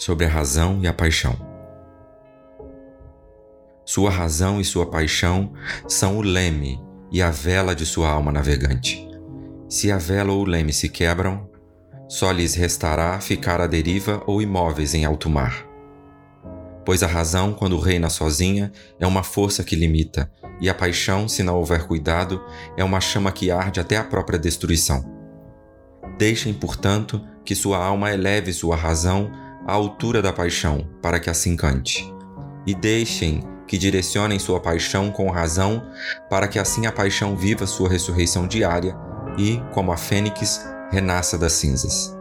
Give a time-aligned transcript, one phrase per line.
[0.00, 1.36] sobre a razão e a paixão.
[3.84, 5.52] Sua razão e sua paixão
[5.86, 6.80] são o leme
[7.12, 9.06] e a vela de sua alma navegante.
[9.68, 11.46] Se a vela ou o leme se quebram,
[12.08, 15.66] só lhes restará ficar à deriva ou imóveis em alto mar.
[16.82, 21.42] Pois a razão, quando reina sozinha, é uma força que limita, e a paixão, se
[21.42, 22.42] não houver cuidado,
[22.74, 25.04] é uma chama que arde até a própria destruição.
[26.18, 29.30] Deixem, portanto, que sua alma eleve sua razão
[29.66, 32.12] à altura da paixão, para que assim cante.
[32.66, 35.86] E deixem que direcionem sua paixão com razão,
[36.28, 38.96] para que assim a paixão viva sua ressurreição diária
[39.38, 40.60] e, como a fênix,
[40.90, 42.16] renasça das cinzas.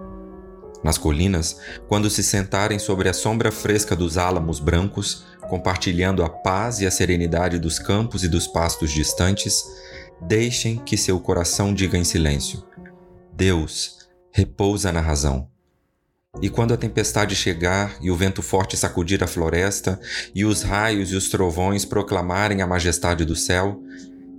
[0.83, 6.79] Nas colinas, quando se sentarem sobre a sombra fresca dos álamos brancos, compartilhando a paz
[6.79, 9.63] e a serenidade dos campos e dos pastos distantes,
[10.21, 12.63] deixem que seu coração diga em silêncio:
[13.33, 15.49] Deus repousa na razão.
[16.41, 19.99] E quando a tempestade chegar e o vento forte sacudir a floresta
[20.33, 23.81] e os raios e os trovões proclamarem a majestade do céu,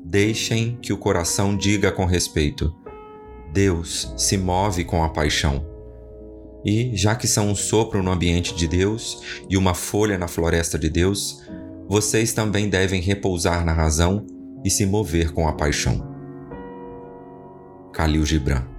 [0.04, 2.74] deixem que o coração diga com respeito:
[3.52, 5.68] Deus se move com a paixão.
[6.64, 10.78] E, já que são um sopro no ambiente de Deus e uma folha na floresta
[10.78, 11.42] de Deus,
[11.88, 14.26] vocês também devem repousar na razão
[14.64, 16.08] e se mover com a paixão.
[17.92, 18.69] Khalil Gibran